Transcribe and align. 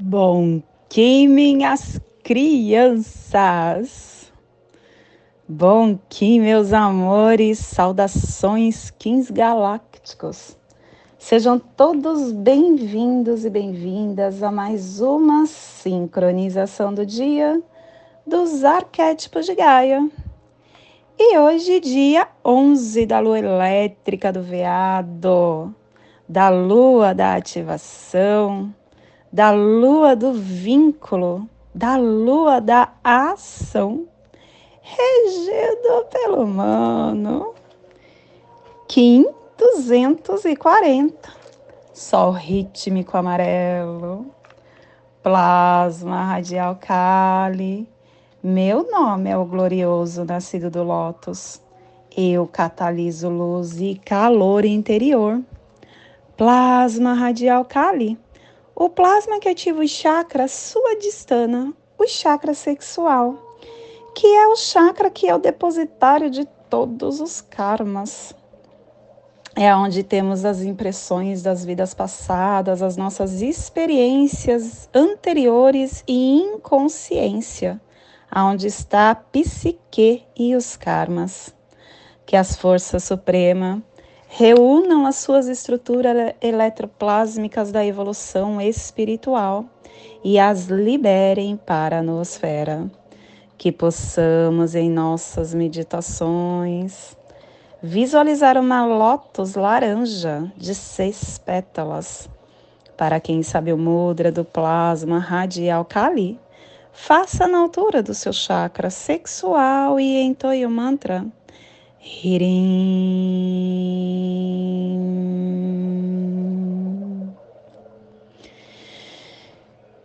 Bom 0.00 0.60
que 0.88 1.28
minhas 1.28 2.00
crianças! 2.24 3.32
Bom 5.46 5.96
que 6.08 6.40
meus 6.40 6.72
amores, 6.72 7.60
saudações 7.60 8.90
Kings 8.90 9.32
Galácticos! 9.32 10.58
Sejam 11.16 11.60
todos 11.60 12.32
bem-vindos 12.32 13.44
e 13.44 13.50
bem-vindas 13.50 14.42
a 14.42 14.50
mais 14.50 15.00
uma 15.00 15.46
sincronização 15.46 16.92
do 16.92 17.06
dia 17.06 17.62
dos 18.26 18.64
arquétipos 18.64 19.46
de 19.46 19.54
Gaia. 19.54 20.10
E 21.16 21.38
hoje, 21.38 21.78
dia 21.78 22.26
11 22.44 23.06
da 23.06 23.20
lua 23.20 23.38
elétrica 23.38 24.32
do 24.32 24.42
veado, 24.42 25.72
da 26.28 26.48
lua 26.48 27.14
da 27.14 27.36
ativação 27.36 28.74
da 29.34 29.50
lua 29.50 30.14
do 30.14 30.32
vínculo, 30.32 31.48
da 31.74 31.96
lua 31.96 32.60
da 32.60 32.92
ação, 33.02 34.06
regido 34.80 36.06
pelo 36.08 36.44
humano. 36.44 37.52
Kim 38.86 39.26
240, 39.58 41.32
Sol 41.92 42.30
rítmico 42.30 43.16
amarelo, 43.16 44.24
plasma 45.20 46.26
radial 46.26 46.78
Kali. 46.80 47.88
Meu 48.40 48.88
nome 48.88 49.30
é 49.30 49.36
o 49.36 49.44
glorioso 49.44 50.24
nascido 50.24 50.70
do 50.70 50.84
Lótus. 50.84 51.60
Eu 52.16 52.46
cataliso 52.46 53.28
luz 53.28 53.80
e 53.80 53.96
calor 53.96 54.64
interior. 54.64 55.42
Plasma 56.36 57.14
radial 57.14 57.64
Kali 57.64 58.16
o 58.76 58.88
plasma 58.88 59.38
que 59.38 59.48
ativa 59.48 59.80
o 59.80 59.88
chakra 59.88 60.48
suadistana, 60.48 61.72
o 61.96 62.06
chakra 62.08 62.54
sexual, 62.54 63.36
que 64.14 64.26
é 64.26 64.48
o 64.48 64.56
chakra 64.56 65.10
que 65.10 65.28
é 65.28 65.34
o 65.34 65.38
depositário 65.38 66.28
de 66.28 66.44
todos 66.68 67.20
os 67.20 67.40
karmas. 67.40 68.34
É 69.54 69.74
onde 69.76 70.02
temos 70.02 70.44
as 70.44 70.62
impressões 70.62 71.40
das 71.40 71.64
vidas 71.64 71.94
passadas, 71.94 72.82
as 72.82 72.96
nossas 72.96 73.40
experiências 73.40 74.88
anteriores 74.92 76.02
e 76.08 76.40
inconsciência, 76.40 77.80
aonde 78.28 78.66
está 78.66 79.12
a 79.12 79.14
psique 79.14 80.24
e 80.36 80.56
os 80.56 80.76
karmas. 80.76 81.54
Que 82.26 82.36
as 82.36 82.56
forças 82.56 83.04
suprema 83.04 83.80
reúnam 84.36 85.06
as 85.06 85.14
suas 85.18 85.46
estruturas 85.46 86.34
eletroplásmicas 86.42 87.70
da 87.70 87.86
evolução 87.86 88.60
espiritual 88.60 89.64
e 90.24 90.40
as 90.40 90.64
liberem 90.64 91.56
para 91.56 92.00
a 92.00 92.02
nosfera. 92.02 92.90
Que 93.56 93.70
possamos 93.70 94.74
em 94.74 94.90
nossas 94.90 95.54
meditações 95.54 97.16
visualizar 97.80 98.58
uma 98.58 98.84
lótus 98.84 99.54
laranja 99.54 100.52
de 100.56 100.74
seis 100.74 101.38
pétalas. 101.38 102.28
Para 102.96 103.20
quem 103.20 103.40
sabe 103.40 103.72
o 103.72 103.78
mudra 103.78 104.32
do 104.32 104.44
plasma 104.44 105.20
radial 105.20 105.84
Kali, 105.84 106.40
faça 106.92 107.46
na 107.46 107.58
altura 107.58 108.02
do 108.02 108.12
seu 108.12 108.32
chakra 108.32 108.90
sexual 108.90 110.00
e 110.00 110.20
entoie 110.22 110.66
o 110.66 110.70
mantra 110.70 111.24
Hirim. 112.06 112.44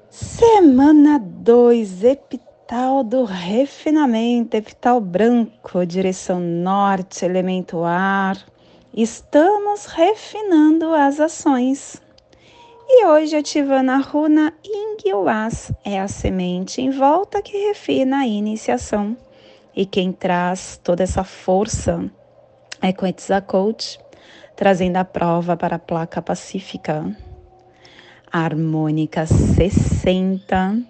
Semana 0.09 1.19
2, 1.19 2.05
epital 2.05 3.03
do 3.03 3.25
refinamento, 3.25 4.55
epital 4.55 5.01
branco, 5.01 5.85
direção 5.85 6.39
norte, 6.39 7.25
elemento 7.25 7.83
ar. 7.83 8.37
Estamos 8.93 9.85
refinando 9.85 10.93
as 10.93 11.19
ações. 11.19 12.01
E 12.87 13.05
hoje 13.07 13.35
ativando 13.35 13.91
a 13.91 13.97
runa 13.97 14.53
Ingilás, 14.63 15.69
é 15.83 15.99
a 15.99 16.07
semente 16.07 16.81
em 16.81 16.91
volta 16.91 17.41
que 17.41 17.57
refina 17.67 18.19
a 18.19 18.27
iniciação. 18.27 19.17
E 19.79 19.85
quem 19.85 20.11
traz 20.11 20.77
toda 20.83 21.03
essa 21.03 21.23
força 21.23 22.11
é 22.81 22.91
Coach, 23.41 23.97
trazendo 24.53 24.97
a 24.97 25.05
prova 25.05 25.55
para 25.55 25.77
a 25.77 25.79
placa 25.79 26.21
pacífica. 26.21 27.15
A 28.29 28.39
harmônica 28.39 29.25
60 29.25 30.81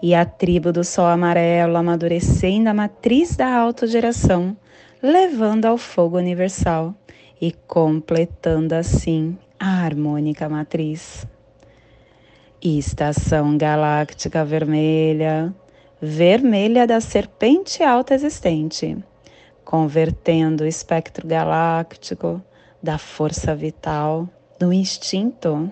e 0.00 0.14
a 0.14 0.24
tribo 0.24 0.72
do 0.72 0.84
sol 0.84 1.06
amarelo 1.06 1.76
amadurecendo 1.76 2.68
a 2.68 2.74
matriz 2.74 3.34
da 3.34 3.52
autogeração, 3.52 4.56
levando 5.02 5.64
ao 5.64 5.76
fogo 5.76 6.16
universal 6.16 6.94
e 7.40 7.50
completando 7.50 8.76
assim 8.76 9.36
a 9.58 9.84
harmônica 9.84 10.48
matriz. 10.48 11.26
Estação 12.62 13.58
galáctica 13.58 14.44
vermelha, 14.44 15.52
vermelha 16.00 16.86
da 16.86 17.00
serpente 17.00 17.82
alta 17.82 18.14
existente, 18.14 18.96
convertendo 19.64 20.64
o 20.64 20.66
espectro 20.66 21.26
galáctico 21.26 22.42
da 22.82 22.98
força 22.98 23.54
vital 23.54 24.28
do 24.58 24.72
instinto. 24.72 25.70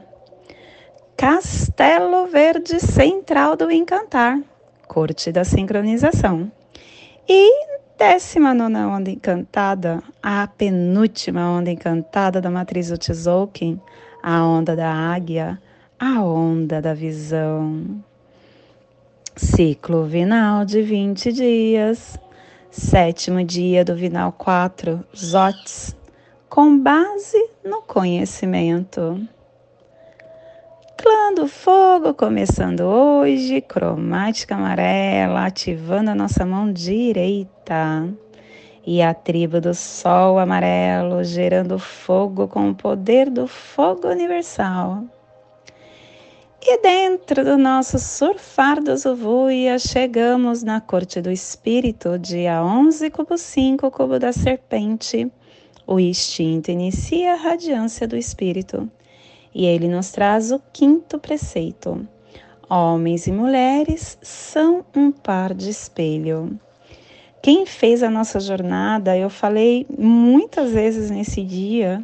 Castelo 1.17 2.27
Verde 2.27 2.81
Central 2.81 3.57
do 3.57 3.71
Encantar, 3.71 4.41
corte 4.89 5.31
da 5.31 5.45
sincronização. 5.45 6.51
E 7.29 7.75
décima 7.97 8.53
nona 8.53 8.89
onda 8.89 9.11
encantada, 9.11 10.03
a 10.23 10.47
penúltima 10.47 11.49
onda 11.51 11.71
encantada 11.71 12.41
da 12.41 12.51
matriz 12.51 12.89
do 12.89 12.99
Tzolk'in, 12.99 13.81
a 14.23 14.45
onda 14.45 14.75
da 14.75 14.93
águia, 14.93 15.61
a 15.99 16.23
onda 16.23 16.83
da 16.83 16.93
visão. 16.93 18.03
Ciclo 19.37 20.05
vinal 20.05 20.65
de 20.65 20.81
20 20.81 21.33
dias. 21.33 22.17
Sétimo 22.71 23.43
dia 23.43 23.85
do 23.85 23.97
vinal 23.97 24.31
4, 24.31 25.05
Zotes, 25.17 25.97
com 26.49 26.79
base 26.79 27.51
no 27.65 27.83
conhecimento. 27.83 29.21
Clã 30.97 31.35
do 31.35 31.49
fogo 31.49 32.15
começando 32.15 32.83
hoje, 32.83 33.61
cromática 33.61 34.55
amarela 34.55 35.47
ativando 35.47 36.11
a 36.11 36.15
nossa 36.15 36.47
mão 36.47 36.73
direita. 36.73 38.09
E 38.87 39.03
a 39.03 39.13
tribo 39.13 39.61
do 39.61 39.75
sol 39.75 40.39
amarelo 40.39 41.25
gerando 41.25 41.77
fogo 41.77 42.47
com 42.47 42.71
o 42.71 42.75
poder 42.75 43.29
do 43.29 43.49
fogo 43.49 44.07
universal. 44.07 45.03
E 46.67 46.79
dentro 46.81 47.45
do 47.45 47.59
nosso 47.59 47.99
surfar 47.99 48.83
do 48.83 48.97
Zuvuia, 48.97 49.79
chegamos 49.79 50.63
na 50.63 50.81
corte 50.81 51.21
do 51.21 51.31
espírito, 51.31 52.19
dia 52.19 52.65
11, 52.65 53.11
cubo 53.11 53.37
5, 53.37 53.91
cubo 53.91 54.19
da 54.19 54.33
serpente. 54.33 55.31
O 55.87 56.01
instinto 56.01 56.71
inicia 56.71 57.35
a 57.35 57.37
radiância 57.37 58.09
do 58.09 58.17
espírito. 58.17 58.91
E 59.55 59.67
ele 59.67 59.89
nos 59.89 60.11
traz 60.11 60.53
o 60.53 60.63
quinto 60.73 61.19
preceito. 61.19 62.09
Homens 62.67 63.27
e 63.27 63.33
mulheres 63.33 64.17
são 64.23 64.87
um 64.97 65.13
par 65.13 65.53
de 65.53 65.69
espelho. 65.69 66.59
Quem 67.43 67.67
fez 67.67 68.03
a 68.03 68.09
nossa 68.09 68.41
jornada, 68.41 69.15
eu 69.15 69.29
falei 69.29 69.87
muitas 69.99 70.73
vezes 70.73 71.11
nesse 71.11 71.43
dia 71.43 72.03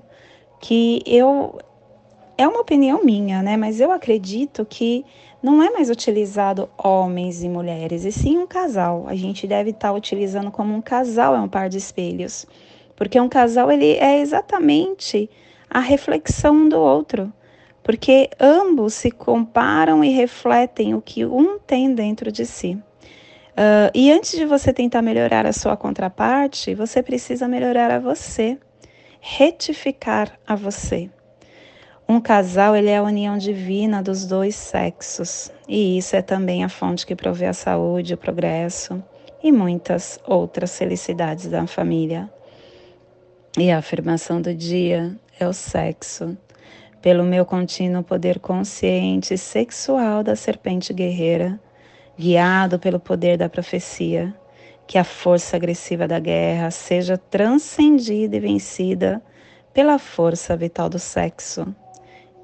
que 0.60 1.02
eu 1.06 1.58
é 2.40 2.48
uma 2.48 2.60
opinião 2.60 3.04
minha, 3.04 3.42
né? 3.42 3.54
Mas 3.54 3.80
eu 3.80 3.92
acredito 3.92 4.64
que 4.64 5.04
não 5.42 5.62
é 5.62 5.68
mais 5.68 5.90
utilizado 5.90 6.70
homens 6.82 7.42
e 7.42 7.48
mulheres, 7.50 8.06
e 8.06 8.10
sim 8.10 8.38
um 8.38 8.46
casal. 8.46 9.04
A 9.06 9.14
gente 9.14 9.46
deve 9.46 9.70
estar 9.70 9.88
tá 9.88 9.94
utilizando 9.94 10.50
como 10.50 10.74
um 10.74 10.80
casal 10.80 11.34
é 11.34 11.40
um 11.40 11.48
par 11.48 11.68
de 11.68 11.76
espelhos, 11.76 12.46
porque 12.96 13.20
um 13.20 13.28
casal 13.28 13.70
ele 13.70 13.92
é 13.92 14.20
exatamente 14.20 15.28
a 15.68 15.80
reflexão 15.80 16.54
um 16.54 16.68
do 16.70 16.78
outro, 16.78 17.30
porque 17.82 18.30
ambos 18.40 18.94
se 18.94 19.10
comparam 19.10 20.02
e 20.02 20.08
refletem 20.08 20.94
o 20.94 21.02
que 21.02 21.26
um 21.26 21.58
tem 21.58 21.94
dentro 21.94 22.32
de 22.32 22.46
si. 22.46 22.72
Uh, 23.52 23.92
e 23.94 24.10
antes 24.10 24.32
de 24.32 24.46
você 24.46 24.72
tentar 24.72 25.02
melhorar 25.02 25.44
a 25.44 25.52
sua 25.52 25.76
contraparte, 25.76 26.74
você 26.74 27.02
precisa 27.02 27.46
melhorar 27.46 27.90
a 27.90 27.98
você, 27.98 28.56
retificar 29.20 30.32
a 30.46 30.54
você. 30.54 31.10
Um 32.10 32.20
casal 32.20 32.74
ele 32.74 32.90
é 32.90 32.96
a 32.96 33.04
união 33.04 33.38
divina 33.38 34.02
dos 34.02 34.26
dois 34.26 34.56
sexos, 34.56 35.48
e 35.68 35.96
isso 35.96 36.16
é 36.16 36.20
também 36.20 36.64
a 36.64 36.68
fonte 36.68 37.06
que 37.06 37.14
provê 37.14 37.46
a 37.46 37.52
saúde, 37.52 38.14
o 38.14 38.16
progresso 38.16 39.00
e 39.40 39.52
muitas 39.52 40.18
outras 40.26 40.76
felicidades 40.76 41.46
da 41.46 41.68
família. 41.68 42.28
E 43.56 43.70
a 43.70 43.78
afirmação 43.78 44.42
do 44.42 44.52
dia 44.52 45.16
é 45.38 45.46
o 45.46 45.52
sexo. 45.52 46.36
pelo 47.00 47.22
meu 47.22 47.46
contínuo 47.46 48.02
poder 48.02 48.40
consciente 48.40 49.34
e 49.34 49.38
sexual 49.38 50.24
da 50.24 50.34
serpente 50.34 50.92
guerreira, 50.92 51.60
guiado 52.18 52.76
pelo 52.76 52.98
poder 52.98 53.38
da 53.38 53.48
profecia, 53.48 54.34
que 54.84 54.98
a 54.98 55.04
força 55.04 55.56
agressiva 55.56 56.08
da 56.08 56.18
guerra 56.18 56.72
seja 56.72 57.16
transcendida 57.16 58.36
e 58.36 58.40
vencida 58.40 59.22
pela 59.72 59.96
força 59.96 60.56
vital 60.56 60.88
do 60.88 60.98
sexo. 60.98 61.72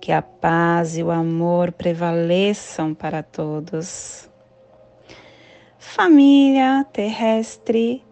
Que 0.07 0.13
a 0.13 0.23
paz 0.23 0.97
e 0.97 1.03
o 1.03 1.11
amor 1.11 1.73
prevaleçam 1.73 2.95
para 2.95 3.25
todos. 3.25 4.31
Família 5.81 6.87
terrestre 6.93 8.05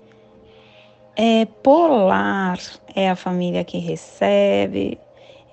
é 1.14 1.44
polar, 1.44 2.58
é 2.96 3.08
a 3.08 3.14
família 3.14 3.62
que 3.62 3.78
recebe, 3.78 4.98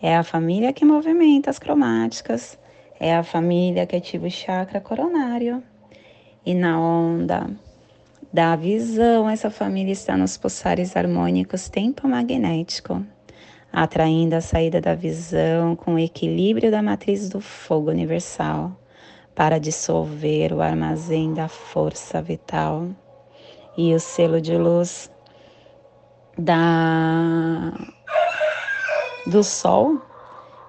é 0.02 0.18
a 0.18 0.24
família 0.24 0.74
que 0.74 0.84
movimenta 0.84 1.52
as 1.52 1.60
cromáticas, 1.60 2.58
é 3.00 3.16
a 3.16 3.22
família 3.22 3.86
que 3.86 3.96
ativa 3.96 4.26
o 4.26 4.32
chakra 4.32 4.82
coronário. 4.82 5.62
E 6.44 6.56
na 6.56 6.82
onda 6.82 7.52
da 8.34 8.56
visão, 8.56 9.30
essa 9.30 9.52
família 9.52 9.94
está 9.94 10.18
nos 10.18 10.38
pulsares 10.38 10.98
harmônicos 10.98 11.70
tempo 11.70 12.08
magnético, 12.08 13.06
atraindo 13.72 14.36
a 14.36 14.42
saída 14.42 14.82
da 14.82 14.96
visão 14.96 15.76
com 15.76 15.96
o 15.96 16.00
equilíbrio 16.00 16.70
da 16.70 16.82
matriz 16.82 17.30
do 17.30 17.40
fogo 17.40 17.90
universal 17.90 18.72
para 19.34 19.60
dissolver 19.60 20.54
o 20.54 20.62
armazém 20.62 21.34
da 21.34 21.48
força 21.48 22.22
vital. 22.22 22.88
E 23.78 23.94
o 23.94 24.00
selo 24.00 24.42
de 24.42 24.58
luz 24.58 25.10
da 26.38 27.72
do 29.26 29.44
Sol 29.44 30.02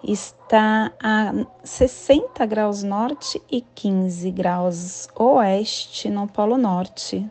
está 0.05 0.93
a 1.03 1.33
60 1.65 2.45
graus 2.47 2.83
norte 2.83 3.41
e 3.51 3.61
15 3.61 4.31
graus 4.31 5.09
oeste 5.17 6.11
no 6.11 6.29
Polo 6.29 6.59
Norte, 6.59 7.29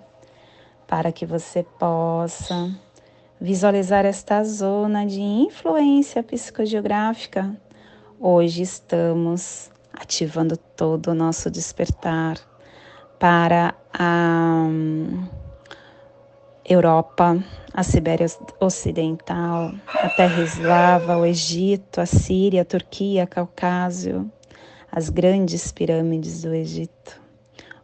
para 0.88 1.12
que 1.12 1.25
você 1.25 1.63
possa 1.63 2.74
visualizar 3.41 4.05
esta 4.05 4.43
zona 4.43 5.03
de 5.03 5.19
influência 5.19 6.21
psicogeográfica. 6.21 7.59
Hoje 8.19 8.61
estamos 8.61 9.71
ativando 9.91 10.55
todo 10.55 11.07
o 11.07 11.15
nosso 11.15 11.49
despertar 11.49 12.38
para 13.17 13.73
a 13.91 14.67
Europa, 16.63 17.43
a 17.73 17.81
Sibéria 17.81 18.27
Ocidental, 18.59 19.73
a 19.88 20.09
Terra 20.09 20.43
Eslava, 20.43 21.17
o 21.17 21.25
Egito, 21.25 21.99
a 21.99 22.05
Síria, 22.05 22.61
a 22.61 22.65
Turquia, 22.65 23.25
Caucásio, 23.25 24.31
as 24.91 25.09
grandes 25.09 25.71
pirâmides 25.71 26.43
do 26.43 26.53
Egito, 26.53 27.19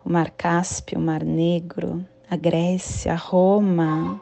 o 0.06 0.10
Mar 0.12 0.30
Cáspio, 0.30 1.00
o 1.00 1.02
Mar 1.02 1.24
Negro, 1.24 2.06
a 2.30 2.36
Grécia, 2.36 3.16
Roma, 3.16 4.22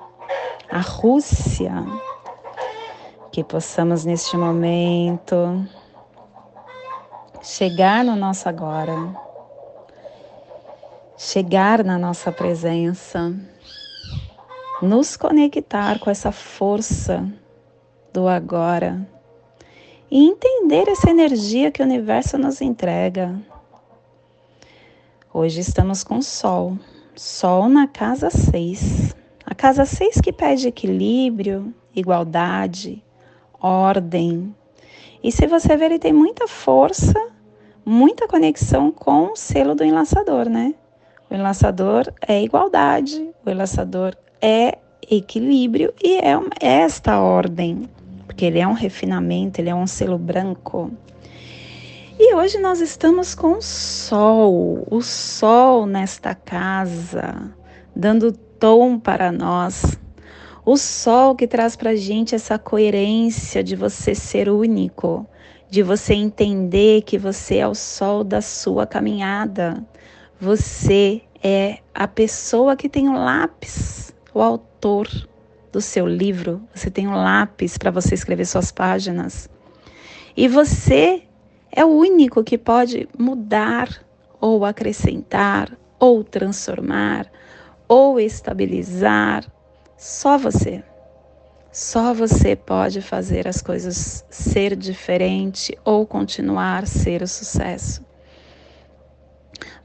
a 0.70 0.80
Rússia, 0.80 1.74
que 3.32 3.44
possamos 3.44 4.06
neste 4.06 4.36
momento 4.38 5.68
chegar 7.42 8.04
no 8.04 8.16
nosso 8.16 8.50
agora, 8.50 9.16
chegar 11.18 11.84
na 11.84 11.98
nossa 11.98 12.32
presença 12.32 13.34
nos 14.82 15.16
conectar 15.16 16.00
com 16.00 16.10
essa 16.10 16.32
força 16.32 17.26
do 18.12 18.28
agora 18.28 19.08
e 20.12 20.28
entender 20.28 20.88
essa 20.88 21.10
energia 21.10 21.72
que 21.72 21.82
o 21.82 21.86
universo 21.86 22.38
nos 22.38 22.62
entrega. 22.62 23.40
Hoje 25.34 25.62
estamos 25.62 26.04
com 26.04 26.22
Sol, 26.22 26.78
Sol 27.16 27.68
na 27.70 27.88
casa 27.88 28.30
6. 28.30 29.16
A 29.46 29.54
casa 29.54 29.86
6 29.86 30.22
que 30.22 30.34
pede 30.34 30.68
equilíbrio, 30.68 31.74
igualdade, 31.96 33.04
ordem. 33.62 34.56
E 35.24 35.32
se 35.32 35.46
você 35.46 35.78
ver, 35.78 35.86
ele 35.86 36.00
tem 36.00 36.12
muita 36.12 36.48
força, 36.48 37.14
muita 37.86 38.28
conexão 38.28 38.92
com 38.92 39.34
o 39.34 39.36
selo 39.36 39.76
do 39.76 39.84
enlaçador, 39.84 40.50
né? 40.50 40.74
O 41.30 41.36
enlaçador 41.36 42.12
é 42.28 42.42
igualdade, 42.42 43.30
o 43.46 43.50
enlaçador 43.50 44.16
é 44.42 44.80
equilíbrio 45.10 45.94
e 46.04 46.18
é, 46.18 46.34
é 46.60 46.82
esta 46.82 47.20
ordem, 47.20 47.88
porque 48.26 48.46
ele 48.46 48.60
é 48.60 48.68
um 48.68 48.74
refinamento, 48.74 49.62
ele 49.62 49.70
é 49.70 49.76
um 49.76 49.86
selo 49.86 50.18
branco. 50.18 50.92
E 52.18 52.34
hoje 52.34 52.58
nós 52.58 52.80
estamos 52.80 53.36
com 53.36 53.58
o 53.58 53.62
sol, 53.62 54.88
o 54.90 55.02
sol 55.02 55.86
nesta 55.86 56.34
casa, 56.34 57.52
dando 57.96 58.32
tom 58.60 59.00
para 59.00 59.32
nós. 59.32 59.98
O 60.66 60.78
sol 60.78 61.36
que 61.36 61.48
traz 61.48 61.76
para 61.76 61.96
gente 61.96 62.34
essa 62.34 62.58
coerência 62.58 63.64
de 63.64 63.76
você 63.76 64.16
ser 64.16 64.50
único, 64.50 65.26
de 65.70 65.84
você 65.84 66.14
entender 66.14 67.04
que 67.04 67.18
você 67.18 67.58
é 67.58 67.68
o 67.68 67.76
sol 67.76 68.24
da 68.24 68.42
sua 68.42 68.88
caminhada. 68.88 69.84
Você 70.40 71.22
é 71.44 71.80
a 71.94 72.08
pessoa 72.08 72.76
que 72.76 72.90
tem 72.90 73.08
o 73.08 73.14
lápis 73.14 74.06
o 74.36 74.42
autor 74.42 75.08
do 75.72 75.80
seu 75.80 76.06
livro, 76.06 76.62
você 76.74 76.92
tem 76.92 77.08
um 77.08 77.16
lápis 77.16 77.78
para 77.78 77.90
você 77.90 78.14
escrever 78.14 78.46
suas 78.46 78.70
páginas. 78.70 79.50
E 80.36 80.50
você 80.50 81.24
é 81.72 81.86
o 81.86 81.88
único 81.88 82.44
que 82.44 82.58
pode 82.58 83.08
mudar 83.18 83.88
ou 84.42 84.66
acrescentar 84.66 85.72
ou 85.98 86.22
transformar 86.22 87.32
ou 87.88 88.20
estabilizar. 88.20 89.46
Só 89.98 90.38
você. 90.38 90.84
Só 91.72 92.14
você 92.14 92.56
pode 92.56 93.02
fazer 93.02 93.48
as 93.48 93.62
coisas 93.62 94.26
ser 94.30 94.76
diferente 94.76 95.78
ou 95.84 96.06
continuar 96.06 96.88
ser 96.88 97.22
o 97.22 97.28
sucesso. 97.28 98.02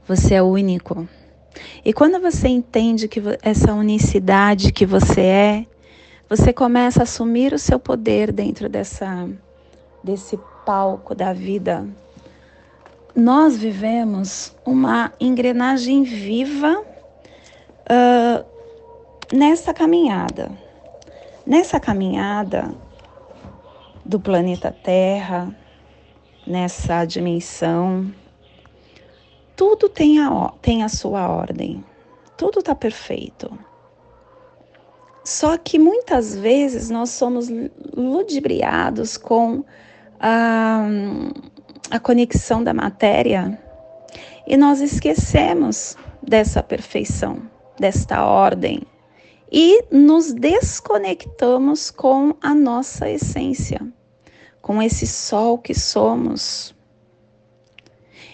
Você 0.07 0.35
é 0.35 0.41
único. 0.41 1.07
E 1.83 1.91
quando 1.91 2.19
você 2.19 2.47
entende 2.47 3.07
que 3.07 3.21
essa 3.41 3.73
unicidade 3.73 4.71
que 4.71 4.85
você 4.85 5.21
é, 5.21 5.65
você 6.29 6.53
começa 6.53 7.01
a 7.01 7.03
assumir 7.03 7.53
o 7.53 7.59
seu 7.59 7.77
poder 7.77 8.31
dentro 8.31 8.69
dessa 8.69 9.29
desse 10.03 10.39
palco 10.65 11.13
da 11.13 11.33
vida. 11.33 11.87
Nós 13.15 13.57
vivemos 13.57 14.55
uma 14.65 15.11
engrenagem 15.19 16.03
viva 16.03 16.83
uh, 17.89 18.45
nessa 19.35 19.73
caminhada. 19.73 20.51
Nessa 21.45 21.79
caminhada 21.79 22.73
do 24.05 24.19
planeta 24.19 24.71
Terra, 24.71 25.55
nessa 26.45 27.03
dimensão 27.05 28.13
tudo 29.61 29.87
tem 29.87 30.19
a, 30.19 30.51
tem 30.59 30.81
a 30.81 30.89
sua 30.89 31.29
ordem, 31.29 31.85
tudo 32.35 32.61
está 32.61 32.73
perfeito. 32.73 33.55
Só 35.23 35.55
que 35.55 35.77
muitas 35.77 36.35
vezes 36.35 36.89
nós 36.89 37.11
somos 37.11 37.47
ludibriados 37.95 39.17
com 39.17 39.63
a, 40.19 40.83
a 41.91 41.99
conexão 41.99 42.63
da 42.63 42.73
matéria 42.73 43.61
e 44.47 44.57
nós 44.57 44.81
esquecemos 44.81 45.95
dessa 46.23 46.63
perfeição, 46.63 47.43
desta 47.81 48.23
ordem 48.23 48.83
e 49.51 49.83
nos 49.91 50.31
desconectamos 50.31 51.91
com 51.91 52.35
a 52.41 52.55
nossa 52.55 53.09
essência, 53.09 53.81
com 54.61 54.81
esse 54.81 55.05
sol 55.05 55.57
que 55.57 55.73
somos, 55.73 56.73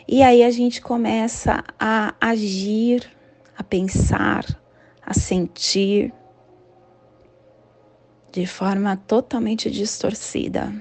e 0.08 0.24
aí 0.24 0.42
a 0.42 0.50
gente 0.50 0.82
começa 0.82 1.64
a 1.78 2.16
agir, 2.22 3.12
a 3.58 3.64
pensar, 3.64 4.46
a 5.02 5.14
sentir 5.14 6.14
de 8.32 8.46
forma 8.46 8.96
totalmente 8.96 9.70
distorcida. 9.70 10.74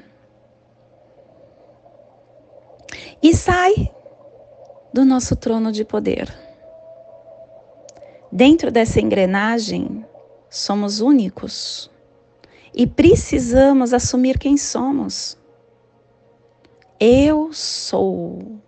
E 3.20 3.34
sai 3.34 3.90
do 4.92 5.04
nosso 5.04 5.34
trono 5.34 5.72
de 5.72 5.84
poder. 5.84 6.45
Dentro 8.36 8.70
dessa 8.70 9.00
engrenagem, 9.00 10.04
somos 10.50 11.00
únicos 11.00 11.90
e 12.74 12.86
precisamos 12.86 13.94
assumir 13.94 14.38
quem 14.38 14.58
somos. 14.58 15.38
Eu 17.00 17.50
sou. 17.50 18.60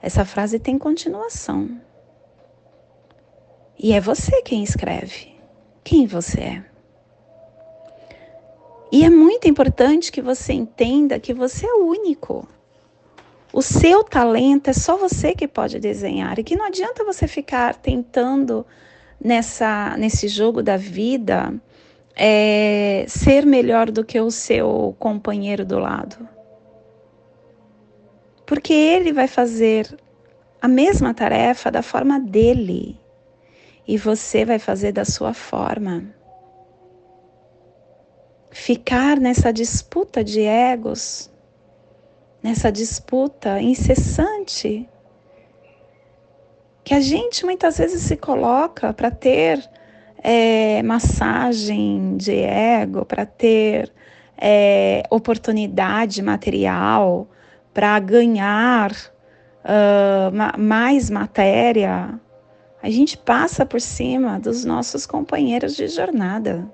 Essa 0.00 0.24
frase 0.24 0.58
tem 0.58 0.76
continuação. 0.76 1.80
E 3.78 3.92
é 3.92 4.00
você 4.00 4.42
quem 4.42 4.64
escreve. 4.64 5.36
Quem 5.84 6.04
você 6.04 6.40
é? 6.40 6.64
E 8.90 9.04
é 9.04 9.10
muito 9.10 9.46
importante 9.46 10.10
que 10.10 10.20
você 10.20 10.52
entenda 10.52 11.20
que 11.20 11.32
você 11.32 11.66
é 11.66 11.74
único. 11.74 12.48
O 13.52 13.60
seu 13.60 14.02
talento 14.02 14.68
é 14.68 14.72
só 14.72 14.96
você 14.96 15.34
que 15.34 15.46
pode 15.46 15.78
desenhar. 15.78 16.38
E 16.38 16.44
que 16.44 16.56
não 16.56 16.66
adianta 16.66 17.04
você 17.04 17.28
ficar 17.28 17.74
tentando 17.74 18.66
nessa 19.20 19.94
nesse 19.98 20.26
jogo 20.26 20.62
da 20.62 20.76
vida 20.76 21.54
é, 22.16 23.04
ser 23.06 23.44
melhor 23.44 23.90
do 23.90 24.04
que 24.04 24.18
o 24.20 24.30
seu 24.30 24.96
companheiro 24.98 25.64
do 25.64 25.78
lado. 25.78 26.28
Porque 28.46 28.72
ele 28.72 29.12
vai 29.12 29.28
fazer 29.28 29.96
a 30.60 30.68
mesma 30.68 31.12
tarefa 31.12 31.70
da 31.70 31.82
forma 31.82 32.18
dele. 32.18 32.98
E 33.86 33.98
você 33.98 34.44
vai 34.44 34.58
fazer 34.58 34.92
da 34.92 35.04
sua 35.04 35.34
forma. 35.34 36.04
Ficar 38.50 39.18
nessa 39.18 39.52
disputa 39.52 40.22
de 40.22 40.42
egos, 40.42 41.31
nessa 42.42 42.70
disputa 42.70 43.60
incessante 43.60 44.88
que 46.84 46.94
a 46.94 47.00
gente 47.00 47.44
muitas 47.44 47.78
vezes 47.78 48.02
se 48.02 48.16
coloca 48.16 48.92
para 48.92 49.10
ter 49.10 49.62
é, 50.22 50.82
massagem 50.82 52.16
de 52.16 52.36
ego, 52.40 53.04
para 53.04 53.24
ter 53.24 53.92
é, 54.36 55.04
oportunidade 55.10 56.20
material, 56.22 57.28
para 57.72 57.98
ganhar 58.00 58.92
uh, 59.64 60.58
mais 60.58 61.08
matéria, 61.08 62.20
a 62.82 62.90
gente 62.90 63.16
passa 63.16 63.64
por 63.64 63.80
cima 63.80 64.40
dos 64.40 64.64
nossos 64.64 65.06
companheiros 65.06 65.76
de 65.76 65.86
jornada 65.86 66.68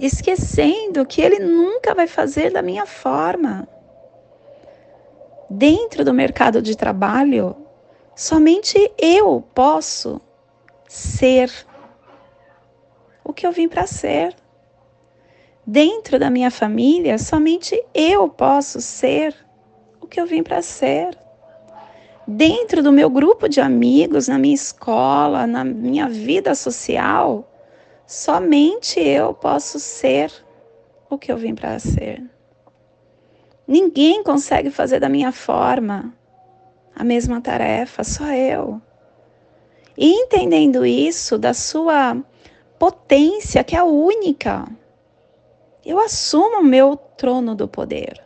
esquecendo 0.00 1.04
que 1.04 1.20
Ele 1.20 1.40
nunca 1.40 1.94
vai 1.94 2.06
fazer 2.06 2.52
da 2.52 2.62
minha 2.62 2.86
forma. 2.86 3.68
Dentro 5.48 6.04
do 6.04 6.12
mercado 6.12 6.60
de 6.60 6.76
trabalho, 6.76 7.56
somente 8.14 8.92
eu 8.98 9.42
posso 9.54 10.20
ser 10.88 11.50
o 13.24 13.32
que 13.32 13.46
eu 13.46 13.52
vim 13.52 13.68
para 13.68 13.86
ser. 13.86 14.34
Dentro 15.66 16.18
da 16.18 16.30
minha 16.30 16.50
família, 16.50 17.18
somente 17.18 17.82
eu 17.94 18.28
posso 18.28 18.80
ser 18.80 19.34
o 20.00 20.06
que 20.06 20.20
eu 20.20 20.26
vim 20.26 20.42
para 20.42 20.62
ser. 20.62 21.16
Dentro 22.26 22.82
do 22.82 22.92
meu 22.92 23.08
grupo 23.08 23.48
de 23.48 23.60
amigos, 23.60 24.28
na 24.28 24.38
minha 24.38 24.54
escola, 24.54 25.46
na 25.46 25.64
minha 25.64 26.08
vida 26.08 26.54
social, 26.54 27.48
Somente 28.08 28.98
eu 28.98 29.34
posso 29.34 29.78
ser 29.78 30.32
o 31.10 31.18
que 31.18 31.30
eu 31.30 31.36
vim 31.36 31.54
para 31.54 31.78
ser. 31.78 32.22
Ninguém 33.68 34.22
consegue 34.22 34.70
fazer 34.70 34.98
da 34.98 35.10
minha 35.10 35.30
forma 35.30 36.14
a 36.96 37.04
mesma 37.04 37.38
tarefa, 37.38 38.02
só 38.02 38.32
eu. 38.32 38.80
E 39.94 40.10
entendendo 40.10 40.86
isso, 40.86 41.36
da 41.36 41.52
sua 41.52 42.16
potência, 42.78 43.62
que 43.62 43.76
é 43.76 43.82
única, 43.82 44.66
eu 45.84 45.98
assumo 45.98 46.60
o 46.60 46.64
meu 46.64 46.96
trono 46.96 47.54
do 47.54 47.68
poder. 47.68 48.18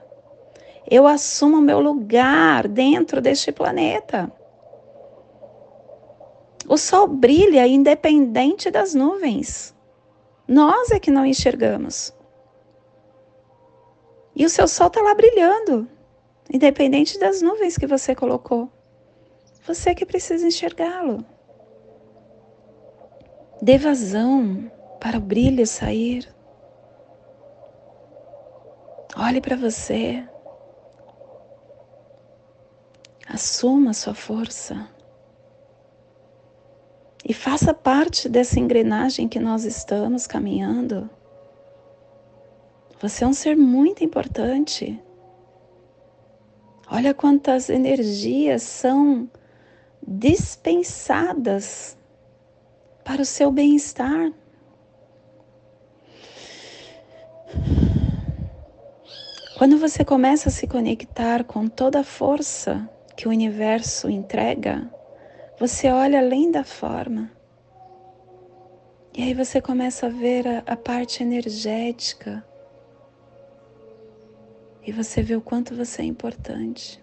Eu 0.89 1.09
assumo 1.09 1.59
o 1.59 1.61
meu 1.61 1.81
lugar 1.81 2.69
dentro 2.69 3.21
deste 3.21 3.51
planeta. 3.51 4.31
O 6.69 6.77
sol 6.77 7.09
brilha 7.09 7.67
independente 7.67 8.71
das 8.71 8.95
nuvens. 8.95 9.75
Nós 10.47 10.93
é 10.93 11.01
que 11.01 11.11
não 11.11 11.27
enxergamos. 11.27 12.15
E 14.43 14.45
o 14.45 14.51
seu 14.51 14.67
sol 14.67 14.89
está 14.89 15.01
lá 15.01 15.15
brilhando, 15.15 15.89
independente 16.53 17.17
das 17.17 17.41
nuvens 17.41 17.77
que 17.79 17.87
você 17.87 18.13
colocou. 18.13 18.69
Você 19.65 19.95
que 19.95 20.05
precisa 20.05 20.45
enxergá-lo. 20.45 21.25
Dê 23.63 23.79
vazão 23.79 24.69
para 24.99 25.17
o 25.17 25.21
brilho 25.21 25.65
sair. 25.65 26.29
Olhe 29.17 29.41
para 29.41 29.55
você. 29.55 30.27
Assuma 33.29 33.95
sua 33.95 34.13
força 34.13 34.89
e 37.25 37.33
faça 37.33 37.73
parte 37.73 38.29
dessa 38.29 38.59
engrenagem 38.59 39.29
que 39.29 39.39
nós 39.39 39.65
estamos 39.65 40.27
caminhando. 40.27 41.09
Você 43.03 43.25
é 43.25 43.27
um 43.27 43.33
ser 43.33 43.57
muito 43.57 44.05
importante. 44.05 45.03
Olha 46.89 47.13
quantas 47.13 47.69
energias 47.69 48.63
são 48.63 49.29
dispensadas 50.07 51.99
para 53.05 53.23
o 53.23 53.25
seu 53.25 53.51
bem-estar. 53.51 54.33
Quando 59.59 59.79
você 59.79 60.05
começa 60.05 60.49
a 60.49 60.53
se 60.53 60.69
conectar 60.69 61.43
com 61.43 61.67
toda 61.67 62.01
a 62.01 62.05
força 62.05 62.89
que 63.17 63.27
o 63.27 63.31
universo 63.33 64.09
entrega, 64.09 64.89
você 65.59 65.91
olha 65.91 66.21
além 66.21 66.53
da 66.53 66.63
forma. 66.63 67.29
E 69.13 69.25
aí 69.25 69.35
você 69.35 69.61
começa 69.61 70.07
a 70.07 70.09
ver 70.09 70.47
a, 70.47 70.63
a 70.67 70.77
parte 70.77 71.21
energética. 71.21 72.45
E 74.85 74.91
você 74.91 75.23
vê 75.23 75.37
o 75.37 75.41
quanto 75.41 75.77
você 75.77 76.03
é 76.03 76.05
importante. 76.05 77.01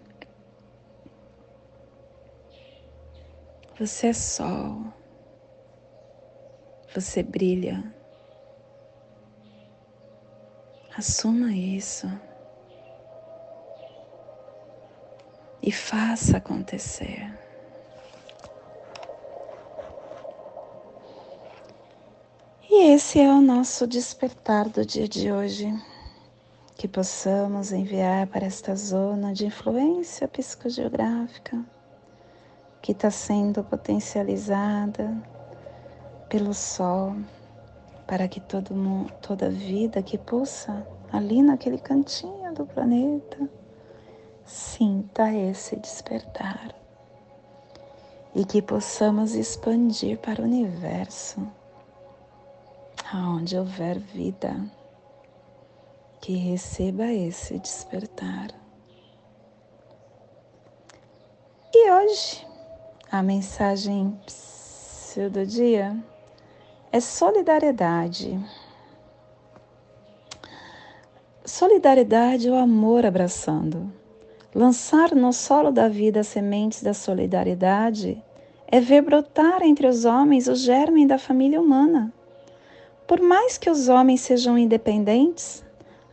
Você 3.79 4.07
é 4.07 4.13
sol. 4.13 4.93
Você 6.93 7.23
brilha. 7.23 7.95
Assuma 10.97 11.53
isso. 11.53 12.11
E 15.63 15.71
faça 15.71 16.37
acontecer. 16.37 17.31
E 22.69 22.91
esse 22.91 23.19
é 23.19 23.29
o 23.29 23.39
nosso 23.39 23.87
despertar 23.87 24.67
do 24.67 24.85
dia 24.85 25.07
de 25.07 25.31
hoje. 25.31 25.71
Que 26.79 26.87
possamos 26.87 27.73
enviar 27.73 28.27
para 28.27 28.45
esta 28.45 28.73
zona 28.73 29.33
de 29.33 29.45
influência 29.45 30.29
psicogeográfica 30.29 31.61
que 32.81 32.93
está 32.93 33.11
sendo 33.11 33.65
potencializada 33.65 35.21
pelo 36.29 36.53
Sol, 36.53 37.17
para 38.07 38.29
que 38.29 38.39
todo 38.39 38.73
mundo, 38.73 39.11
toda 39.21 39.49
vida 39.49 40.01
que 40.01 40.17
pulsa 40.17 40.87
ali 41.11 41.41
naquele 41.41 41.79
cantinho 41.79 42.53
do 42.53 42.65
planeta 42.65 43.49
sinta 44.45 45.33
esse 45.33 45.75
despertar. 45.75 46.73
E 48.33 48.45
que 48.45 48.61
possamos 48.61 49.35
expandir 49.35 50.17
para 50.19 50.41
o 50.41 50.45
universo 50.45 51.45
aonde 53.11 53.57
houver 53.57 53.99
vida, 53.99 54.55
que 56.21 56.35
receba 56.35 57.05
esse 57.05 57.57
despertar. 57.59 58.49
E 61.73 61.91
hoje, 61.91 62.45
a 63.11 63.23
mensagem 63.23 64.19
do 65.31 65.45
dia 65.45 65.97
é 66.91 66.99
solidariedade. 66.99 68.39
Solidariedade 71.43 72.47
é 72.47 72.51
o 72.51 72.55
amor 72.55 73.05
abraçando. 73.05 73.91
Lançar 74.53 75.13
no 75.13 75.33
solo 75.33 75.71
da 75.71 75.87
vida 75.87 76.21
as 76.21 76.27
sementes 76.27 76.81
da 76.81 76.93
solidariedade 76.93 78.23
é 78.67 78.79
ver 78.79 79.01
brotar 79.01 79.61
entre 79.63 79.87
os 79.87 80.05
homens 80.05 80.47
o 80.47 80.55
germe 80.55 81.05
da 81.05 81.17
família 81.17 81.59
humana. 81.61 82.13
Por 83.07 83.19
mais 83.19 83.57
que 83.57 83.69
os 83.69 83.89
homens 83.89 84.21
sejam 84.21 84.57
independentes, 84.57 85.63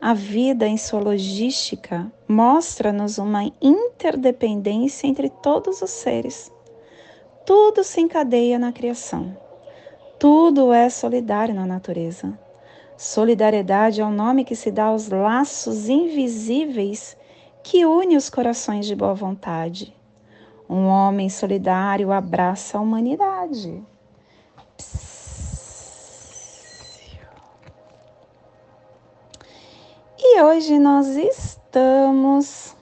a 0.01 0.13
vida 0.13 0.67
em 0.67 0.77
sua 0.77 1.01
logística 1.01 2.11
mostra-nos 2.29 3.19
uma 3.19 3.51
interdependência 3.61 5.07
entre 5.07 5.31
todos 5.31 5.81
os 5.81 5.91
seres. 5.91 6.53
Tudo 7.45 7.83
se 7.83 8.01
encadeia 8.01 8.59
na 8.59 8.73
criação. 8.73 9.37
Tudo 10.19 10.73
é 10.73 10.91
solidário 10.91 11.55
na 11.55 11.67
natureza. 11.67 12.39
Solidariedade 12.97 14.01
é 14.01 14.05
o 14.05 14.11
nome 14.11 14.45
que 14.45 14.57
se 14.57 14.71
dá 14.71 14.85
aos 14.85 15.09
laços 15.09 15.89
invisíveis 15.89 17.17
que 17.63 17.85
unem 17.85 18.17
os 18.17 18.31
corações 18.31 18.87
de 18.87 18.95
boa 18.95 19.15
vontade. 19.15 19.95
Um 20.69 20.87
homem 20.87 21.29
solidário 21.29 22.13
abraça 22.13 22.79
a 22.79 22.81
humanidade. 22.81 23.83
E 30.37 30.43
hoje 30.43 30.79
nós 30.79 31.17
estamos 31.17 32.77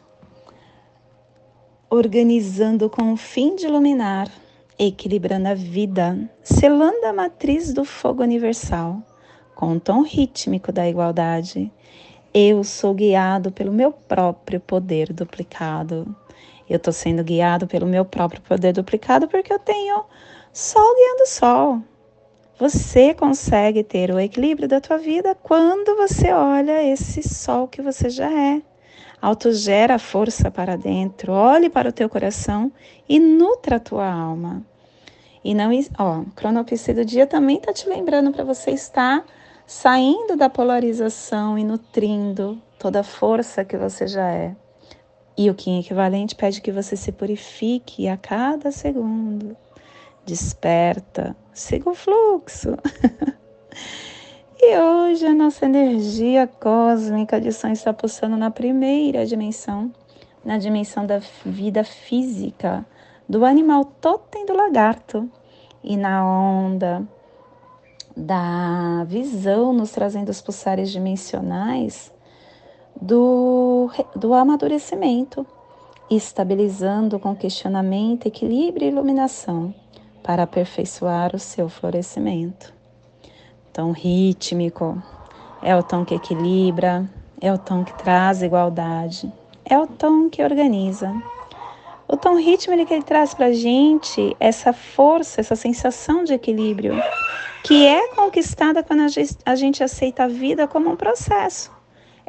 organizando 1.88 2.90
com 2.90 3.12
o 3.12 3.16
fim 3.16 3.54
de 3.54 3.66
iluminar, 3.66 4.28
equilibrando 4.76 5.46
a 5.46 5.54
vida, 5.54 6.28
selando 6.42 7.06
a 7.06 7.12
matriz 7.12 7.72
do 7.72 7.84
fogo 7.84 8.24
universal, 8.24 9.00
com 9.54 9.74
o 9.74 9.78
tom 9.78 10.02
rítmico 10.02 10.72
da 10.72 10.88
igualdade. 10.88 11.72
Eu 12.34 12.64
sou 12.64 12.92
guiado 12.92 13.52
pelo 13.52 13.70
meu 13.70 13.92
próprio 13.92 14.58
poder 14.58 15.12
duplicado. 15.12 16.12
Eu 16.68 16.78
estou 16.78 16.92
sendo 16.92 17.22
guiado 17.22 17.68
pelo 17.68 17.86
meu 17.86 18.04
próprio 18.04 18.42
poder 18.42 18.72
duplicado 18.72 19.28
porque 19.28 19.52
eu 19.52 19.60
tenho 19.60 20.04
Sol 20.52 20.92
guiando 20.96 21.28
Sol. 21.28 21.93
Você 22.58 23.12
consegue 23.14 23.82
ter 23.82 24.10
o 24.10 24.20
equilíbrio 24.20 24.68
da 24.68 24.80
tua 24.80 24.98
vida 24.98 25.34
quando 25.34 25.96
você 25.96 26.32
olha 26.32 26.82
esse 26.82 27.22
Sol 27.22 27.66
que 27.66 27.82
você 27.82 28.08
já 28.08 28.30
é 28.30 28.62
autogera 29.24 29.98
força 29.98 30.50
para 30.50 30.76
dentro, 30.76 31.32
olhe 31.32 31.70
para 31.70 31.88
o 31.88 31.92
teu 31.92 32.10
coração 32.10 32.70
e 33.08 33.18
nutra 33.18 33.76
a 33.76 33.80
tua 33.80 34.06
alma. 34.06 34.62
E 35.42 35.54
não, 35.54 35.70
ó, 35.98 36.24
cronopsia 36.36 36.92
do 36.92 37.04
dia 37.06 37.26
também 37.26 37.56
está 37.56 37.72
te 37.72 37.88
lembrando 37.88 38.32
para 38.32 38.44
você 38.44 38.70
estar 38.70 39.24
saindo 39.66 40.36
da 40.36 40.50
polarização 40.50 41.58
e 41.58 41.64
nutrindo 41.64 42.60
toda 42.78 43.00
a 43.00 43.04
força 43.04 43.64
que 43.64 43.78
você 43.78 44.06
já 44.06 44.30
é. 44.30 44.54
E 45.38 45.48
o 45.48 45.54
Kim 45.54 45.80
equivalente 45.80 46.34
pede 46.34 46.60
que 46.60 46.70
você 46.70 46.94
se 46.94 47.10
purifique 47.10 48.06
a 48.06 48.18
cada 48.18 48.70
segundo. 48.70 49.56
Desperta, 50.26 51.36
siga 51.52 51.90
o 51.90 51.94
fluxo. 51.94 52.76
E 54.66 54.78
hoje 54.78 55.26
a 55.26 55.34
nossa 55.34 55.66
energia 55.66 56.46
cósmica 56.46 57.38
de 57.38 57.52
som 57.52 57.68
está 57.68 57.92
pulsando 57.92 58.34
na 58.34 58.50
primeira 58.50 59.26
dimensão, 59.26 59.92
na 60.42 60.56
dimensão 60.56 61.04
da 61.04 61.20
vida 61.44 61.84
física, 61.84 62.86
do 63.28 63.44
animal 63.44 63.84
totem 63.84 64.46
do 64.46 64.54
lagarto, 64.54 65.30
e 65.82 65.98
na 65.98 66.24
onda 66.24 67.06
da 68.16 69.04
visão, 69.04 69.74
nos 69.74 69.90
trazendo 69.90 70.30
os 70.30 70.40
pulsares 70.40 70.90
dimensionais 70.90 72.10
do, 72.98 73.90
do 74.16 74.32
amadurecimento, 74.32 75.46
estabilizando 76.08 77.18
com 77.18 77.36
questionamento, 77.36 78.24
equilíbrio 78.24 78.86
e 78.86 78.90
iluminação 78.90 79.74
para 80.24 80.42
aperfeiçoar 80.42 81.36
o 81.36 81.38
seu 81.38 81.68
florescimento 81.68 82.74
tom 83.74 83.90
rítmico, 83.90 85.02
é 85.60 85.74
o 85.74 85.82
tom 85.82 86.04
que 86.04 86.14
equilibra, 86.14 87.10
é 87.40 87.52
o 87.52 87.58
tom 87.58 87.82
que 87.82 87.92
traz 87.98 88.40
igualdade, 88.40 89.30
é 89.64 89.76
o 89.76 89.84
tom 89.84 90.30
que 90.30 90.44
organiza. 90.44 91.12
O 92.06 92.16
tom 92.16 92.36
rítmico 92.36 92.86
que 92.86 92.94
ele 92.94 93.02
traz 93.02 93.34
para 93.34 93.46
a 93.46 93.52
gente 93.52 94.36
essa 94.38 94.72
força, 94.72 95.40
essa 95.40 95.56
sensação 95.56 96.22
de 96.22 96.34
equilíbrio, 96.34 96.94
que 97.64 97.84
é 97.84 98.14
conquistada 98.14 98.84
quando 98.84 99.06
a 99.44 99.56
gente 99.56 99.82
aceita 99.82 100.22
a 100.22 100.28
vida 100.28 100.68
como 100.68 100.90
um 100.90 100.96
processo. 100.96 101.72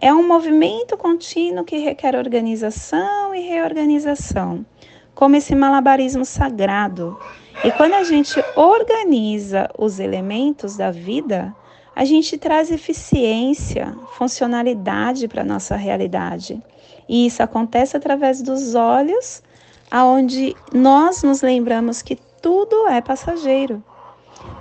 É 0.01 0.11
um 0.11 0.27
movimento 0.27 0.97
contínuo 0.97 1.63
que 1.63 1.77
requer 1.77 2.15
organização 2.15 3.35
e 3.35 3.41
reorganização, 3.41 4.65
como 5.13 5.35
esse 5.35 5.53
malabarismo 5.53 6.25
sagrado 6.25 7.19
e 7.63 7.71
quando 7.71 7.93
a 7.93 8.03
gente 8.03 8.43
organiza 8.55 9.69
os 9.77 9.99
elementos 9.99 10.75
da 10.75 10.91
vida, 10.91 11.55
a 11.95 12.03
gente 12.03 12.37
traz 12.37 12.69
eficiência, 12.71 13.95
funcionalidade 14.17 15.27
para 15.27 15.41
a 15.41 15.45
nossa 15.45 15.75
realidade. 15.75 16.61
E 17.07 17.25
isso 17.25 17.41
acontece 17.41 17.95
através 17.95 18.41
dos 18.41 18.75
olhos, 18.75 19.41
aonde 19.89 20.55
nós 20.73 21.23
nos 21.23 21.41
lembramos 21.41 22.01
que 22.01 22.17
tudo 22.41 22.87
é 22.87 23.01
passageiro. 23.01 23.83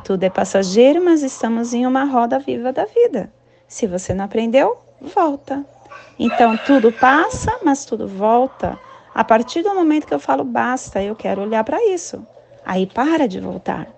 Tudo 0.05 0.23
é 0.23 0.31
passageiro, 0.31 1.05
mas 1.05 1.23
estamos 1.23 1.75
em 1.75 1.87
uma 1.87 2.05
roda 2.05 2.39
viva 2.39 2.73
da 2.73 2.85
vida. 2.85 3.33
Se 3.67 3.87
você 3.87 4.15
não 4.15 4.25
aprendeu, 4.27 4.79
volta. 5.01 5.65
Então 6.19 6.57
tudo 6.57 6.93
passa, 6.93 7.59
mas 7.65 7.85
tudo 7.85 8.07
volta. 8.07 8.79
A 9.15 9.25
partir 9.25 9.63
do 9.63 9.75
momento 9.75 10.07
que 10.07 10.15
eu 10.15 10.21
falo 10.21 10.45
basta, 10.45 11.03
eu 11.03 11.17
quero 11.17 11.43
olhar 11.43 11.65
para 11.65 11.85
isso. 11.93 12.25
Aí 12.65 12.87
para 12.87 13.29
de 13.29 13.41
voltar. 13.41 13.89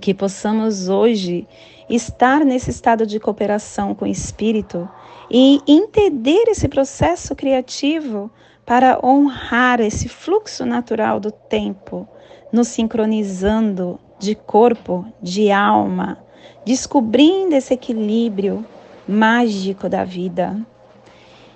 Que 0.00 0.14
possamos 0.14 0.88
hoje 0.88 1.46
estar 1.88 2.44
nesse 2.44 2.70
estado 2.70 3.06
de 3.06 3.20
cooperação 3.20 3.94
com 3.94 4.06
o 4.06 4.08
Espírito 4.08 4.88
e 5.30 5.60
entender 5.68 6.44
esse 6.48 6.66
processo 6.66 7.34
criativo 7.34 8.30
para 8.64 8.98
honrar 9.04 9.80
esse 9.80 10.08
fluxo 10.08 10.64
natural 10.64 11.20
do 11.20 11.30
tempo, 11.30 12.08
nos 12.50 12.68
sincronizando 12.68 14.00
de 14.18 14.34
corpo, 14.34 15.04
de 15.20 15.50
alma, 15.50 16.18
descobrindo 16.64 17.54
esse 17.54 17.74
equilíbrio 17.74 18.64
mágico 19.06 19.90
da 19.90 20.04
vida. 20.04 20.56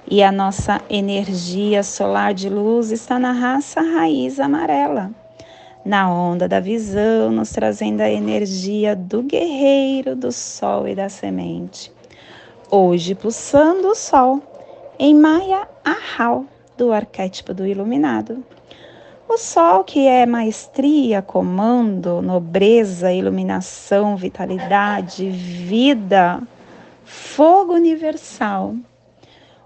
E 0.09 0.23
a 0.23 0.31
nossa 0.31 0.83
energia 0.91 1.83
solar 1.83 2.35
de 2.35 2.51
luz 2.51 2.93
está 2.93 3.19
na 3.19 3.33
raça 3.33 3.81
raiz 3.81 4.39
amarela 4.39 5.11
na 5.87 6.13
onda 6.13 6.49
da 6.49 6.59
visão, 6.59 7.31
nos 7.31 7.53
trazendo 7.53 8.01
a 8.01 8.11
energia 8.11 8.97
do 8.97 9.23
guerreiro, 9.23 10.17
do 10.17 10.33
sol 10.33 10.89
e 10.89 10.97
da 10.97 11.09
semente. 11.09 11.93
Hoje, 12.69 13.15
pulsando 13.15 13.87
o 13.87 13.95
sol 13.95 14.43
em 14.99 15.15
Maya 15.15 15.69
Ahau, 15.85 16.45
do 16.77 16.93
arquétipo 16.93 17.55
do 17.55 17.65
iluminado. 17.65 18.45
O 19.29 19.39
sol 19.39 19.85
que 19.85 20.09
é 20.09 20.27
maestria, 20.27 21.23
comando, 21.23 22.21
nobreza, 22.21 23.13
iluminação, 23.13 24.17
vitalidade, 24.17 25.31
vida, 25.31 26.43
fogo 27.05 27.75
universal. 27.75 28.75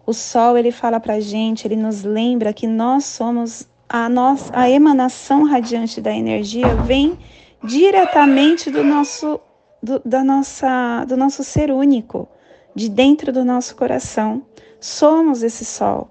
O 0.05 0.13
sol 0.13 0.59
ele 0.59 0.71
fala 0.71 1.01
para 1.01 1.19
gente, 1.19 1.67
ele 1.67 1.77
nos 1.77 2.03
lembra 2.03 2.53
que 2.53 2.67
nós 2.67 3.07
somos 3.07 3.70
a, 3.93 4.09
nossa, 4.09 4.53
a 4.57 4.71
emanação 4.71 5.43
radiante 5.43 6.01
da 6.01 6.13
energia 6.15 6.77
vem 6.77 7.19
diretamente 7.61 8.71
do 8.71 8.85
nosso, 8.85 9.41
do, 9.83 10.01
da 10.05 10.23
nossa, 10.23 11.05
do 11.07 11.17
nosso 11.17 11.43
ser 11.43 11.73
único, 11.73 12.29
de 12.73 12.89
dentro 12.89 13.33
do 13.33 13.45
nosso 13.45 13.75
coração. 13.75 14.47
Somos 14.79 15.43
esse 15.43 15.65
sol. 15.65 16.09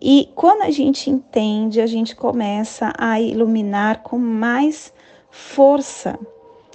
E 0.00 0.28
quando 0.34 0.60
a 0.60 0.70
gente 0.70 1.08
entende, 1.08 1.80
a 1.80 1.86
gente 1.86 2.14
começa 2.14 2.92
a 2.98 3.18
iluminar 3.18 4.02
com 4.02 4.18
mais 4.18 4.92
força, 5.30 6.18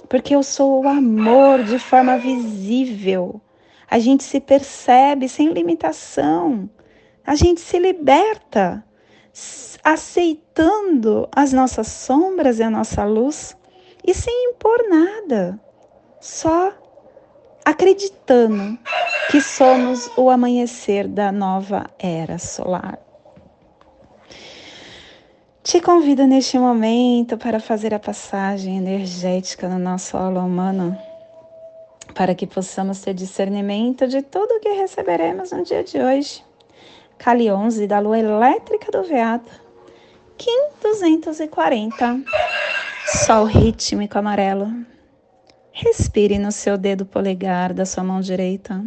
porque 0.08 0.34
eu 0.34 0.42
sou 0.42 0.82
o 0.82 0.88
amor 0.88 1.62
de 1.62 1.78
forma 1.78 2.18
visível. 2.18 3.40
A 3.88 4.00
gente 4.00 4.24
se 4.24 4.40
percebe 4.40 5.28
sem 5.28 5.52
limitação. 5.52 6.68
A 7.24 7.36
gente 7.36 7.60
se 7.60 7.78
liberta 7.78 8.84
aceitando 9.82 11.28
as 11.34 11.52
nossas 11.52 11.88
sombras 11.88 12.58
e 12.58 12.62
a 12.62 12.70
nossa 12.70 13.04
luz 13.04 13.56
e 14.06 14.14
sem 14.14 14.50
impor 14.50 14.88
nada, 14.88 15.58
só 16.20 16.72
acreditando 17.64 18.78
que 19.30 19.40
somos 19.40 20.10
o 20.16 20.30
amanhecer 20.30 21.06
da 21.06 21.30
nova 21.30 21.86
era 21.98 22.38
solar. 22.38 22.98
Te 25.62 25.82
convido 25.82 26.26
neste 26.26 26.58
momento 26.58 27.36
para 27.36 27.60
fazer 27.60 27.92
a 27.92 27.98
passagem 27.98 28.78
energética 28.78 29.68
no 29.68 29.78
nosso 29.78 30.16
aula 30.16 30.42
humano, 30.42 30.96
para 32.14 32.34
que 32.34 32.46
possamos 32.46 33.00
ter 33.00 33.12
discernimento 33.12 34.08
de 34.08 34.22
tudo 34.22 34.50
o 34.54 34.60
que 34.60 34.70
receberemos 34.70 35.52
no 35.52 35.62
dia 35.62 35.84
de 35.84 35.98
hoje. 35.98 36.47
Cali 37.18 37.50
11 37.50 37.86
da 37.88 37.98
lua 37.98 38.18
elétrica 38.18 38.92
do 38.92 39.02
veado, 39.02 39.50
Kim 40.36 40.70
240, 40.80 42.22
Sol 43.06 43.44
rítmico 43.44 44.16
amarelo. 44.16 44.72
Respire 45.72 46.38
no 46.38 46.52
seu 46.52 46.78
dedo 46.78 47.04
polegar 47.04 47.74
da 47.74 47.84
sua 47.84 48.04
mão 48.04 48.20
direita. 48.20 48.84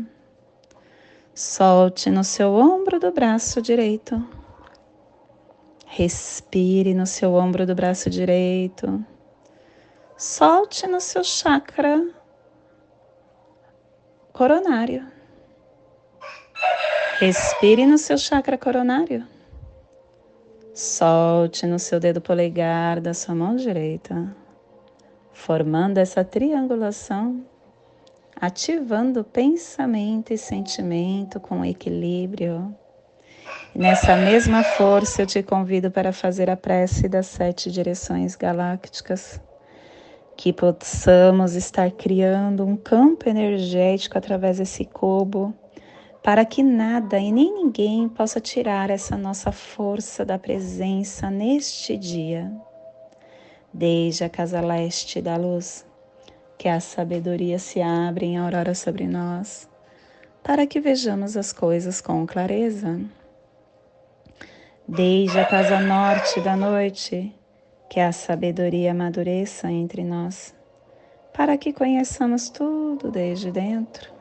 Solte 1.35 2.09
no 2.09 2.23
seu 2.23 2.53
ombro 2.53 2.99
do 2.99 3.11
braço 3.11 3.61
direito. 3.61 4.21
Respire 5.85 6.93
no 6.93 7.05
seu 7.05 7.33
ombro 7.33 7.65
do 7.65 7.75
braço 7.75 8.09
direito. 8.09 9.03
Solte 10.15 10.87
no 10.87 11.01
seu 11.01 11.23
chakra 11.23 12.07
coronário. 14.31 15.05
Respire 17.21 17.85
no 17.85 17.99
seu 17.99 18.17
chakra 18.17 18.57
coronário. 18.57 19.23
Solte 20.73 21.67
no 21.67 21.77
seu 21.77 21.99
dedo 21.99 22.19
polegar 22.19 22.99
da 22.99 23.13
sua 23.13 23.35
mão 23.35 23.55
direita, 23.55 24.35
formando 25.31 25.99
essa 25.99 26.23
triangulação 26.23 27.45
ativando 28.35 29.23
pensamento 29.23 30.33
e 30.33 30.37
sentimento 30.37 31.39
com 31.39 31.63
equilíbrio. 31.63 32.75
nessa 33.75 34.15
mesma 34.15 34.63
força 34.63 35.21
eu 35.21 35.27
te 35.27 35.43
convido 35.43 35.91
para 35.91 36.11
fazer 36.11 36.49
a 36.49 36.57
prece 36.57 37.07
das 37.07 37.27
sete 37.27 37.69
direções 37.71 38.35
galácticas, 38.35 39.39
que 40.35 40.51
possamos 40.51 41.53
estar 41.53 41.91
criando 41.91 42.65
um 42.65 42.75
campo 42.75 43.29
energético 43.29 44.17
através 44.17 44.57
desse 44.57 44.85
cubo, 44.85 45.53
para 46.23 46.45
que 46.45 46.61
nada 46.61 47.19
e 47.19 47.31
nem 47.31 47.51
ninguém 47.51 48.07
possa 48.07 48.39
tirar 48.39 48.89
essa 48.91 49.17
nossa 49.17 49.51
força 49.51 50.23
da 50.23 50.37
presença 50.37 51.31
neste 51.31 51.97
dia. 51.97 52.51
Desde 53.73 54.23
a 54.23 54.29
casa 54.29 54.61
leste 54.61 55.21
da 55.21 55.35
luz, 55.35 55.85
que 56.59 56.67
a 56.67 56.79
sabedoria 56.79 57.57
se 57.57 57.81
abre 57.81 58.27
em 58.27 58.37
aurora 58.37 58.75
sobre 58.75 59.07
nós, 59.07 59.67
para 60.43 60.67
que 60.67 60.79
vejamos 60.79 61.35
as 61.35 61.51
coisas 61.51 62.01
com 62.01 62.25
clareza. 62.27 62.99
Desde 64.87 65.39
a 65.39 65.45
casa 65.45 65.79
norte 65.79 66.39
da 66.41 66.55
noite, 66.55 67.33
que 67.89 67.99
a 67.99 68.11
sabedoria 68.11 68.91
amadureça 68.91 69.71
entre 69.71 70.03
nós, 70.03 70.53
para 71.33 71.57
que 71.57 71.73
conheçamos 71.73 72.49
tudo 72.49 73.09
desde 73.09 73.51
dentro. 73.51 74.20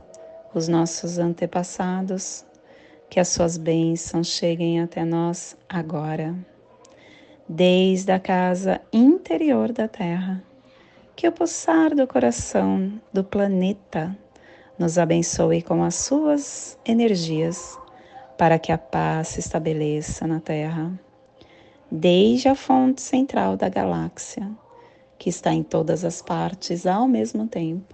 os 0.53 0.67
nossos 0.67 1.17
antepassados, 1.17 2.45
que 3.09 3.19
as 3.19 3.29
suas 3.29 3.57
bênçãos 3.57 4.27
cheguem 4.27 4.81
até 4.81 5.03
nós 5.03 5.57
agora. 5.67 6.35
Desde 7.47 8.11
a 8.11 8.19
casa 8.19 8.79
interior 8.91 9.71
da 9.71 9.87
Terra, 9.87 10.43
que 11.15 11.27
o 11.27 11.31
pulsar 11.31 11.93
do 11.95 12.07
coração 12.07 13.01
do 13.11 13.23
planeta 13.23 14.17
nos 14.79 14.97
abençoe 14.97 15.61
com 15.61 15.83
as 15.83 15.95
suas 15.95 16.77
energias 16.85 17.77
para 18.37 18.57
que 18.57 18.71
a 18.71 18.77
paz 18.77 19.29
se 19.29 19.39
estabeleça 19.39 20.25
na 20.25 20.39
Terra, 20.39 20.91
desde 21.91 22.47
a 22.47 22.55
fonte 22.55 23.01
central 23.01 23.55
da 23.55 23.69
galáxia, 23.69 24.49
que 25.19 25.29
está 25.29 25.53
em 25.53 25.61
todas 25.61 26.03
as 26.03 26.21
partes 26.21 26.87
ao 26.87 27.07
mesmo 27.07 27.47
tempo. 27.47 27.93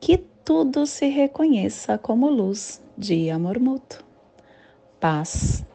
Que 0.00 0.24
tudo 0.46 0.86
se 0.86 1.08
reconheça 1.08 1.98
como 1.98 2.30
luz 2.30 2.80
de 2.96 3.32
amor 3.32 3.58
mútuo. 3.58 4.04
Paz. 5.00 5.66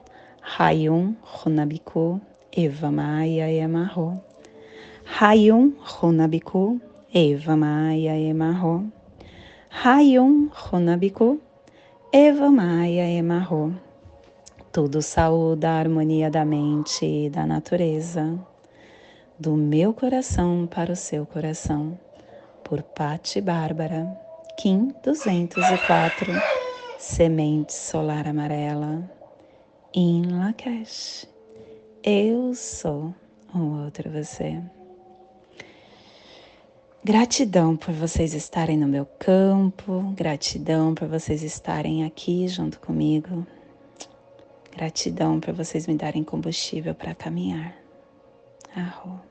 Hayum 0.58 1.14
Runabiku 1.22 2.22
Eva 2.56 2.90
Maia 2.90 3.52
Emarro. 3.52 4.22
Hayum 5.20 5.74
Runabiku 5.78 6.80
Eva 7.14 7.58
Maia 7.58 8.18
Emarro. 8.18 8.90
Hayum 9.84 10.50
Runabiku 10.54 11.38
Eva 12.14 12.50
Maia 12.50 13.10
Emarro. 13.10 13.76
Tudo 14.72 15.02
saúde 15.02 15.66
a 15.66 15.80
harmonia 15.80 16.32
da 16.32 16.46
mente 16.46 17.06
e 17.06 17.30
da 17.30 17.46
natureza. 17.46 18.40
Do 19.38 19.52
meu 19.58 19.94
coração 19.94 20.66
para 20.66 20.94
o 20.94 20.96
seu 20.96 21.26
coração. 21.26 22.00
Por 22.64 22.82
Pati 22.82 23.42
Bárbara. 23.42 24.31
Kim 24.62 24.93
204. 25.04 26.32
Semente 27.00 27.74
solar 27.74 28.28
amarela. 28.28 29.10
In 29.91 30.38
Lakesh. 30.38 31.28
Eu 32.04 32.54
sou 32.54 33.12
um 33.56 33.84
outro 33.84 34.12
você. 34.12 34.62
Gratidão 37.04 37.76
por 37.76 37.91
vocês 37.95 38.36
estarem 38.36 38.78
no 38.78 38.88
meu 38.88 39.08
campo, 39.17 40.13
gratidão 40.15 40.93
por 40.93 41.08
vocês 41.08 41.41
estarem 41.41 42.06
aqui 42.06 42.47
junto 42.47 42.80
comigo, 42.80 43.47
gratidão 44.71 45.39
por 45.39 45.56
vocês 45.56 45.88
me 45.88 45.95
darem 45.95 46.24
combustível 46.24 46.93
para 46.93 47.15
caminhar. 47.15 47.76
Arro. 48.76 49.31